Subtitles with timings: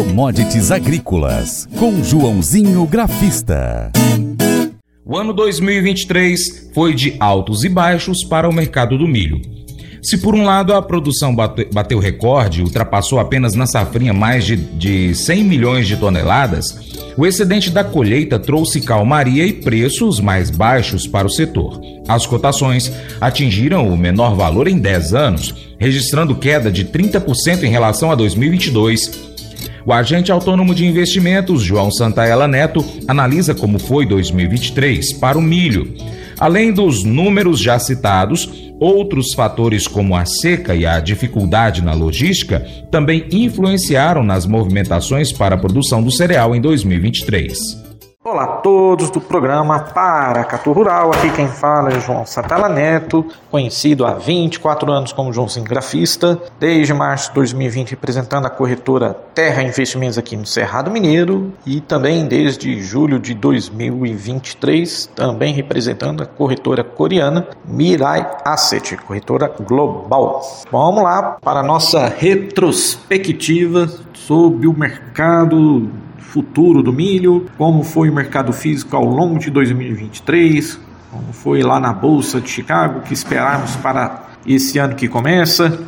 [0.00, 3.92] Commodities Agrícolas, com Joãozinho Grafista.
[5.04, 9.42] O ano 2023 foi de altos e baixos para o mercado do milho.
[10.02, 15.14] Se por um lado a produção bateu recorde, ultrapassou apenas na safrinha mais de, de
[15.14, 21.26] 100 milhões de toneladas, o excedente da colheita trouxe calmaria e preços mais baixos para
[21.26, 21.78] o setor.
[22.08, 22.90] As cotações
[23.20, 29.29] atingiram o menor valor em 10 anos, registrando queda de 30% em relação a 2022.
[29.84, 35.94] O agente autônomo de investimentos, João Santaella Neto, analisa como foi 2023 para o milho.
[36.38, 38.48] Além dos números já citados,
[38.80, 45.54] outros fatores como a seca e a dificuldade na logística também influenciaram nas movimentações para
[45.54, 47.89] a produção do cereal em 2023.
[48.22, 54.04] Olá a todos do programa Paracatu Rural, aqui quem fala é João Satala Neto, conhecido
[54.04, 60.18] há 24 anos como Joãozinho Grafista, desde março de 2020 representando a corretora Terra Investimentos
[60.18, 61.54] aqui no Cerrado Mineiro.
[61.64, 70.42] E também desde julho de 2023 também representando a corretora coreana Mirai Asset, corretora global.
[70.70, 75.90] Vamos lá para a nossa retrospectiva sobre o mercado
[76.30, 80.78] futuro do milho, como foi o mercado físico ao longo de 2023,
[81.10, 85.80] como foi lá na Bolsa de Chicago, que esperamos para esse ano que começa,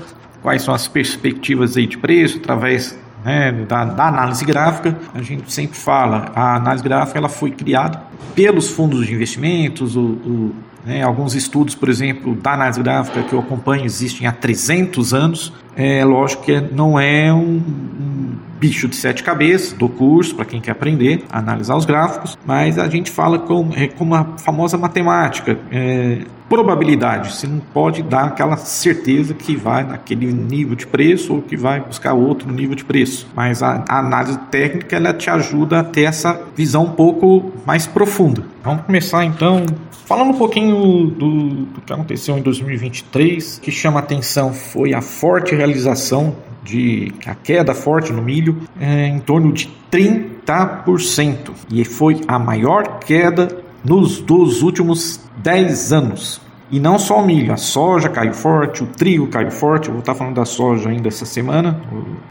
[0.43, 4.99] quais são as perspectivas aí de preço através né, da, da, análise gráfica.
[5.15, 8.03] A gente sempre fala, a análise gráfica ela foi criada
[8.35, 10.55] pelos fundos de investimentos, o, o
[10.85, 15.53] né, alguns estudos, por exemplo, da análise gráfica que eu acompanho existem há 300 anos.
[15.77, 17.63] É lógico que não é um,
[18.01, 22.39] um bicho de sete cabeças do curso, para quem quer aprender a analisar os gráficos,
[22.47, 25.59] mas a gente fala com, é, com uma famosa matemática.
[25.69, 31.43] É, probabilidade, você não pode dar aquela certeza que vai naquele nível de preço ou
[31.43, 33.27] que vai buscar outro nível de preço.
[33.35, 37.89] Mas a, a análise técnica ela te ajuda a ter essa visão um pouco mais
[37.89, 38.45] profunda.
[38.63, 39.67] Vamos começar então
[40.07, 43.57] falando um pouquinho do, do que aconteceu em 2023.
[43.57, 49.07] O que chama atenção foi a forte realização de a queda forte no milho é,
[49.07, 53.49] em torno de 30% e foi a maior queda
[53.85, 56.41] nos dos últimos 10 anos.
[56.73, 60.01] E não só o milho, a soja caiu forte, o trigo caiu forte, eu vou
[60.01, 61.79] estar falando da soja ainda essa semana,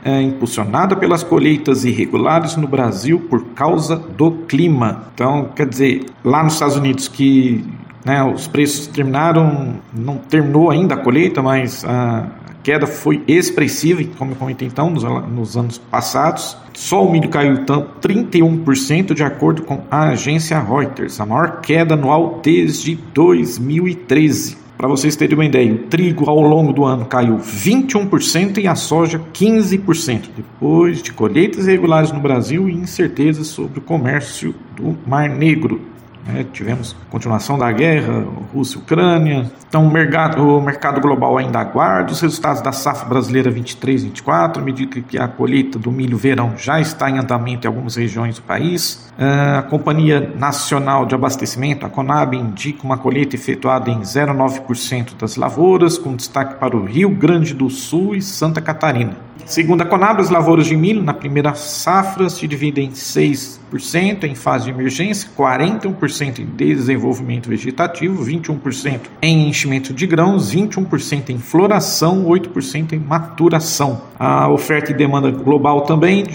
[0.03, 5.03] é impulsionada pelas colheitas irregulares no Brasil por causa do clima.
[5.13, 7.63] Então, quer dizer, lá nos Estados Unidos que
[8.03, 12.25] né, os preços terminaram, não terminou ainda a colheita, mas a,
[12.63, 16.57] queda foi expressiva, como eu comentei então, nos, nos anos passados.
[16.73, 21.94] Só o milho caiu então 31% de acordo com a agência Reuters, a maior queda
[21.94, 24.61] anual desde 2013.
[24.81, 28.73] Para vocês terem uma ideia, o trigo ao longo do ano caiu 21% e a
[28.73, 35.29] soja 15%, depois de colheitas irregulares no Brasil e incertezas sobre o comércio do Mar
[35.29, 35.91] Negro.
[36.25, 36.45] Né?
[36.51, 39.51] Tivemos continuação da guerra, Rússia e Ucrânia.
[39.67, 44.61] Então, o mercado, o mercado global ainda aguarda os resultados da safra brasileira 23-24, à
[44.61, 48.41] medida que a colheita do milho verão já está em andamento em algumas regiões do
[48.41, 49.11] país.
[49.17, 55.35] Ah, a Companhia Nacional de Abastecimento, a Conab, indica uma colheita efetuada em 0,9% das
[55.35, 59.15] lavouras, com destaque para o Rio Grande do Sul e Santa Catarina.
[59.45, 64.35] Segundo a Conab, as lavouras de milho na primeira safra se dividem em 6% em
[64.35, 65.95] fase de emergência, 41%
[66.41, 74.01] em desenvolvimento vegetativo, 21% em enchimento de grãos, 21% em floração, 8% em maturação.
[74.17, 76.25] A oferta e demanda global também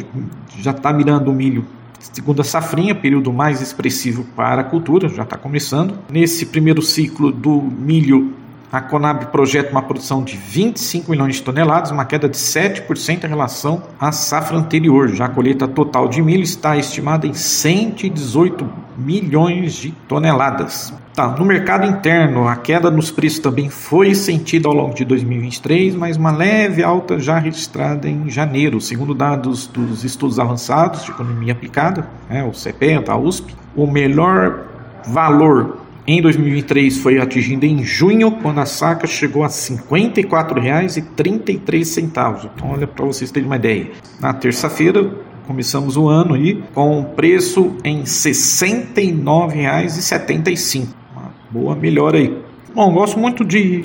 [0.58, 1.64] já está mirando o milho
[2.12, 5.98] Segunda safrinha, período mais expressivo para a cultura, já está começando.
[6.10, 8.32] Nesse primeiro ciclo do milho
[8.70, 13.28] a Conab projeta uma produção de 25 milhões de toneladas, uma queda de 7% em
[13.28, 15.08] relação à safra anterior.
[15.08, 18.68] Já a colheita total de milho está estimada em 118
[18.98, 20.92] milhões de toneladas.
[21.14, 25.94] Tá, no mercado interno, a queda nos preços também foi sentida ao longo de 2023,
[25.94, 31.52] mas uma leve alta já registrada em janeiro, segundo dados dos estudos avançados de economia
[31.52, 33.54] aplicada, né, o CPE, a USP.
[33.74, 34.64] O melhor
[35.06, 42.02] valor em 2023 foi atingido em junho, quando a saca chegou a R$ 54,33.
[42.02, 43.90] Então, olha para vocês terem uma ideia.
[44.20, 45.10] Na terça-feira,
[45.46, 50.86] começamos o ano aí com preço em R$ 69,75.
[51.12, 52.40] Uma boa melhora aí.
[52.72, 53.84] Bom, gosto muito de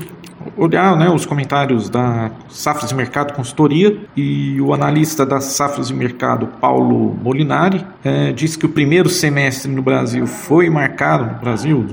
[0.58, 5.94] olhar né, os comentários da Safras de Mercado Consultoria e o analista da Safras de
[5.94, 11.86] Mercado, Paulo Molinari, é, disse que o primeiro semestre no Brasil foi marcado, no Brasil,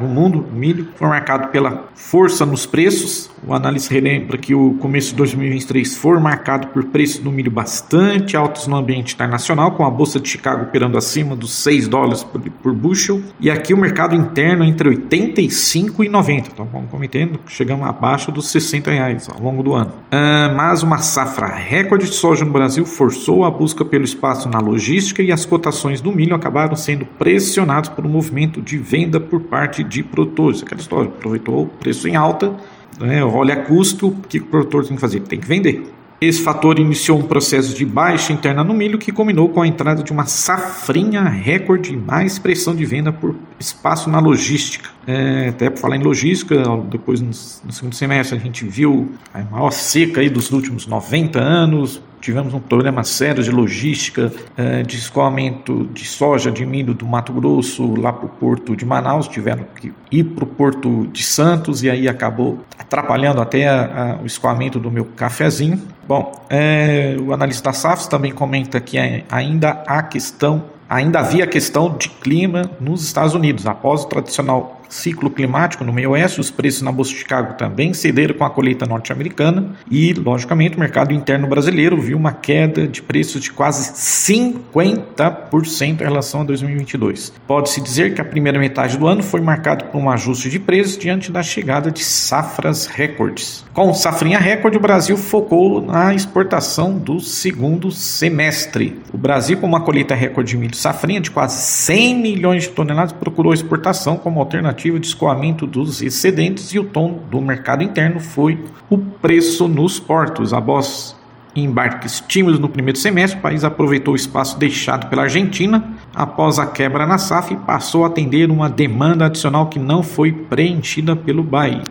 [0.00, 4.74] no mundo, o milho, foi marcado pela força nos preços, O analista relembra que o
[4.74, 9.84] começo de 2023 foi marcado por preços do milho bastante altos no ambiente internacional, com
[9.84, 13.78] a bolsa de Chicago operando acima dos 6 dólares por, por bushel, e aqui o
[13.78, 16.50] mercado interno entre 85 e 90.
[16.52, 19.90] Então, vamos cometendo, chegamos abaixo dos 60 reais ao longo do ano.
[19.90, 24.58] Uh, mas uma safra recorde de soja no Brasil forçou a busca pelo espaço na
[24.58, 29.40] logística e as cotações do milho acabaram sendo pressionadas por um movimento de venda por
[29.40, 30.62] parte de produtores.
[30.62, 32.54] Aquela história, aproveitou o preço em alta,
[32.98, 35.20] né, olha custo, o que o produtor tem que fazer?
[35.20, 35.84] Tem que vender.
[36.20, 40.02] Esse fator iniciou um processo de baixa interna no milho que culminou com a entrada
[40.02, 44.90] de uma safrinha recorde e mais pressão de venda por espaço na logística.
[45.06, 49.40] É, até por falar em logística, depois no, no, segundo semestre a gente viu a
[49.44, 54.96] maior seca aí dos últimos 90 anos, tivemos um problema sério de logística, é, de
[54.96, 59.64] escoamento de soja, de milho do Mato Grosso lá para o porto de Manaus, tiveram
[59.74, 64.26] que ir para o porto de Santos e aí acabou atrapalhando até a, a, o
[64.26, 65.80] escoamento do meu cafezinho.
[66.06, 68.98] Bom, é, o analista SAFs também comenta que
[69.30, 75.30] ainda há questão, ainda havia questão de clima nos Estados Unidos após o tradicional ciclo
[75.30, 78.84] climático no meio oeste, os preços na Bolsa de Chicago também cederam com a colheita
[78.84, 86.00] norte-americana e, logicamente, o mercado interno brasileiro viu uma queda de preços de quase 50%
[86.00, 87.32] em relação a 2022.
[87.46, 90.98] Pode-se dizer que a primeira metade do ano foi marcada por um ajuste de preços
[90.98, 93.64] diante da chegada de safras recordes.
[93.72, 99.00] Com safrinha recorde, o Brasil focou na exportação do segundo semestre.
[99.12, 103.12] O Brasil, com uma colheita recorde de milho safrinha de quase 100 milhões de toneladas,
[103.12, 108.64] procurou exportação como alternativa de escoamento dos excedentes e o tom do mercado interno foi
[108.88, 110.52] o preço nos portos.
[110.52, 111.16] Após
[111.54, 116.66] embarques tímidos no primeiro semestre, o país aproveitou o espaço deixado pela Argentina após a
[116.66, 121.46] quebra na SAF passou a atender uma demanda adicional que não foi preenchida pelo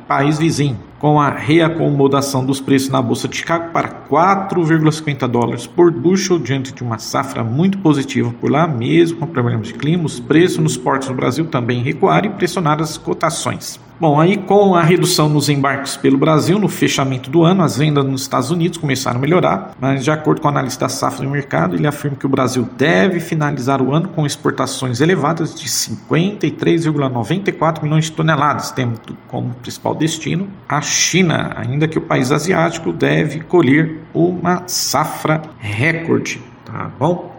[0.07, 5.89] país vizinho com a reacomodação dos preços na Bolsa de Chicago para 4,50 dólares por
[5.91, 10.19] bushel, diante de uma safra muito positiva por lá, mesmo com problemas de clima, os
[10.19, 13.79] preços nos portos do Brasil também recuaram e pressionaram as cotações.
[13.99, 18.05] Bom, aí com a redução nos embarques pelo Brasil, no fechamento do ano, as vendas
[18.05, 21.29] nos Estados Unidos começaram a melhorar, mas de acordo com o analista da safra do
[21.29, 27.83] mercado, ele afirma que o Brasil deve finalizar o ano com exportações elevadas de 53,94
[27.83, 28.97] milhões de toneladas, tendo
[29.27, 36.41] como principal destino a China, ainda que o país asiático deve colher uma safra recorde,
[36.63, 37.37] tá bom?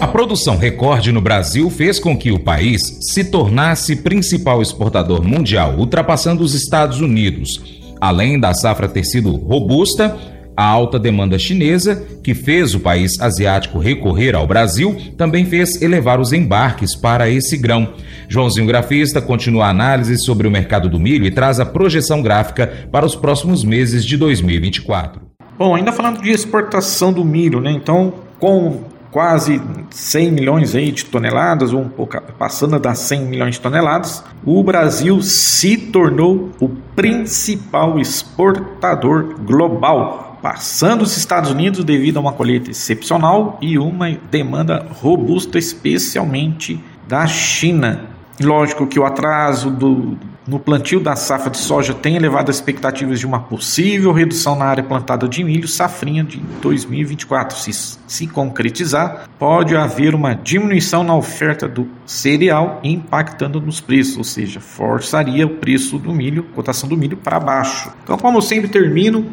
[0.00, 5.74] A produção recorde no Brasil fez com que o país se tornasse principal exportador mundial,
[5.76, 7.60] ultrapassando os Estados Unidos.
[8.00, 10.16] Além da safra ter sido robusta,
[10.56, 16.20] a alta demanda chinesa, que fez o país asiático recorrer ao Brasil, também fez elevar
[16.20, 17.92] os embarques para esse grão.
[18.28, 22.86] Joãozinho Grafista continua a análise sobre o mercado do milho e traz a projeção gráfica
[22.92, 25.22] para os próximos meses de 2024.
[25.58, 27.72] Bom, ainda falando de exportação do milho, né?
[27.72, 29.60] Então, com quase
[29.90, 34.62] 100 milhões aí de toneladas, ou um pouco passando das 100 milhões de toneladas, o
[34.62, 42.70] Brasil se tornou o principal exportador global, passando os Estados Unidos devido a uma colheita
[42.70, 48.04] excepcional e uma demanda robusta, especialmente da China.
[48.40, 50.16] Lógico que o atraso do,
[50.48, 54.64] no plantio da safra de soja tem elevado as expectativas de uma possível redução na
[54.64, 57.58] área plantada de milho safrinha de 2024.
[57.58, 64.24] Se se concretizar, pode haver uma diminuição na oferta do cereal impactando nos preços, ou
[64.24, 67.92] seja, forçaria o preço do milho, cotação do milho para baixo.
[68.02, 69.26] Então, como sempre termino,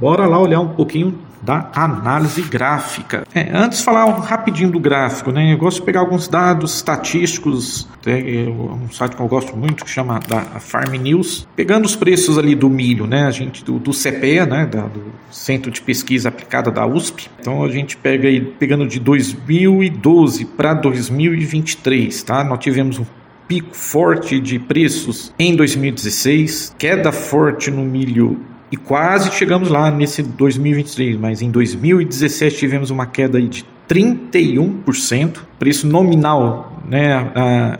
[0.00, 3.26] bora lá olhar um pouquinho da análise gráfica.
[3.34, 8.48] É, antes falar rapidinho do gráfico, né, eu gosto de pegar alguns dados estatísticos, é,
[8.48, 12.54] um site que eu gosto muito que chama da Farm News, pegando os preços ali
[12.54, 16.70] do milho, né, a gente do, do CPE, né, da, do Centro de Pesquisa Aplicada
[16.70, 17.28] da USP.
[17.38, 22.42] Então a gente pega aí pegando de 2012 para 2023, tá?
[22.44, 23.04] Nós tivemos um
[23.46, 28.40] pico forte de preços em 2016, queda forte no milho
[28.74, 35.86] e quase chegamos lá nesse 2023, mas em 2017 tivemos uma queda de 31%, preço
[35.86, 37.78] nominal, né, a,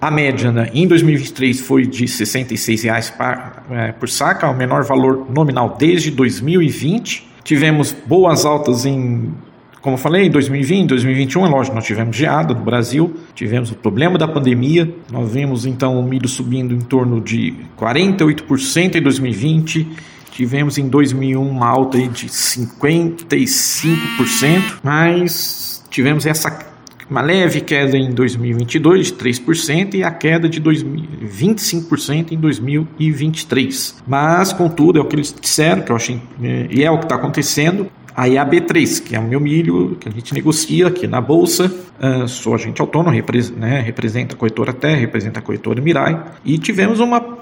[0.00, 5.26] a média né, em 2023 foi de R$ 66,00 é, por saca, o menor valor
[5.30, 7.28] nominal desde 2020.
[7.44, 9.34] Tivemos boas altas em
[9.82, 13.74] como eu falei, em 2020, 2021, é lógico, nós tivemos geada no Brasil, tivemos o
[13.74, 19.88] problema da pandemia, nós vimos então o milho subindo em torno de 48% em 2020,
[20.32, 26.72] tivemos em 2001 uma alta de 55%, mas tivemos essa
[27.10, 34.02] uma leve queda em 2022 de 3% e a queda de 25% em 2023.
[34.06, 37.04] Mas, contudo, é o que eles disseram, que eu achei, é, e é o que
[37.04, 37.86] está acontecendo.
[38.16, 41.70] Aí a B3, que é o meu milho que a gente negocia aqui na bolsa,
[42.00, 46.58] uh, sou agente autônomo, repre né, representa a corretora Terra, representa a corretora Mirai, e
[46.58, 47.41] tivemos uma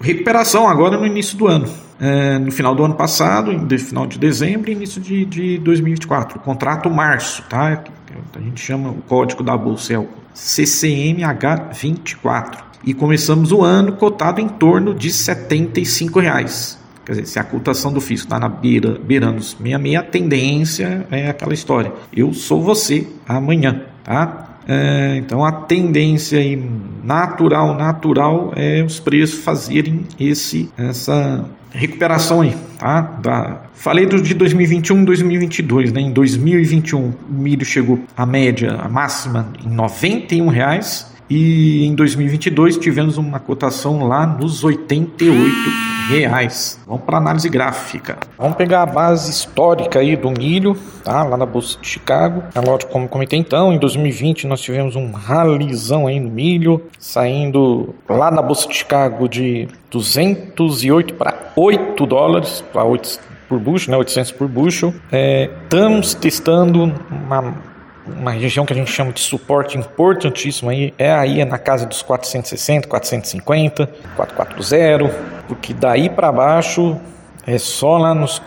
[0.00, 1.68] recuperação agora no início do ano.
[2.00, 6.38] Uh, no final do ano passado, no final de dezembro e início de, de 2024.
[6.38, 7.84] O contrato março, tá?
[8.34, 14.40] A gente chama o código da bolsa é o CCMH24 e começamos o ano cotado
[14.40, 16.80] em torno de 75 reais.
[17.04, 21.06] Quer dizer, se a cotação do fisco está na beira, beirando os 66, a tendência
[21.10, 21.92] é aquela história.
[22.14, 24.49] Eu sou você amanhã, tá?
[24.72, 26.38] É, então a tendência
[27.02, 33.00] natural, natural é os preços fazerem esse, essa recuperação aí, tá?
[33.00, 36.00] Da, falei do de 2021 e 2022, né?
[36.02, 42.76] Em 2021 o milho chegou a média, a máxima em 91 reais e em 2022
[42.76, 46.80] tivemos uma cotação lá nos 88 reais.
[46.86, 48.18] Vamos para análise gráfica.
[48.38, 51.22] Vamos pegar a base histórica aí do milho, tá?
[51.22, 52.42] Lá na bolsa de Chicago.
[52.54, 57.94] É lógico, como comentei então, em 2020 nós tivemos um ralizão aí no milho, saindo
[58.08, 63.96] lá na bolsa de Chicago de 208 para 8 dólares, para 8 por bushel, né?
[63.96, 64.94] 800 por bushel.
[65.10, 67.70] É, estamos testando uma
[68.06, 71.86] uma região que a gente chama de suporte importantíssimo aí, é aí é na casa
[71.86, 73.86] dos 460, 450,
[74.16, 76.96] 440, porque daí para baixo
[77.44, 78.40] é só lá nos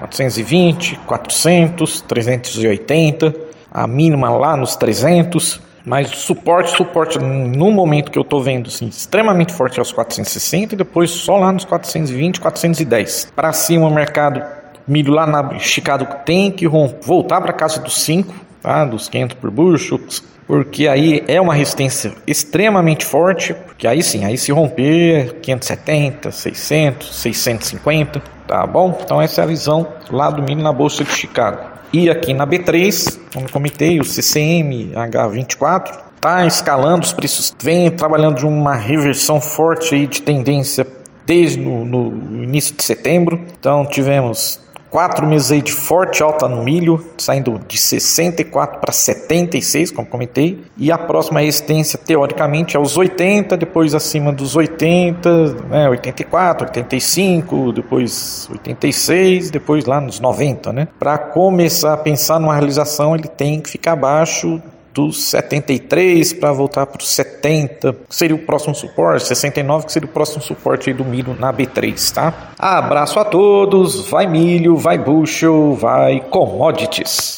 [0.00, 3.32] 420, 400, 380,
[3.70, 8.88] a mínima lá nos 300, mas suporte, suporte no momento que eu estou vendo assim,
[8.88, 13.32] extremamente forte aos 460 e depois só lá nos 420, 410.
[13.36, 14.42] Para cima o mercado
[14.84, 18.84] milho lá na Chicago tem que voltar para casa dos 5, tá?
[18.84, 20.00] dos 500 por bushel,
[20.48, 27.14] porque aí é uma resistência extremamente forte, porque aí sim, aí se romper 570, 600,
[27.14, 28.98] 650, tá bom?
[29.04, 31.60] Então essa é a visão lá do milho na bolsa de Chicago.
[31.92, 38.38] E aqui na B3, como comentei, o CCM H24 está escalando, os preços vem trabalhando
[38.38, 40.86] de uma reversão forte aí de tendência
[41.26, 43.38] desde no, no início de setembro.
[43.58, 44.58] Então tivemos
[44.90, 50.64] Quatro meses de forte alta no milho, saindo de 64 para 76, como comentei.
[50.76, 57.72] E a próxima resistência, teoricamente, é os 80, depois acima dos 80, né, 84, 85,
[57.72, 60.88] depois 86, depois lá nos 90, né?
[60.98, 64.60] Para começar a pensar numa realização, ele tem que ficar abaixo
[64.98, 70.08] dos 73 para voltar para os 70, que seria o próximo suporte, 69, que seria
[70.08, 72.52] o próximo suporte do milho na B3, tá?
[72.58, 77.37] Abraço a todos, vai milho, vai bushel, vai commodities.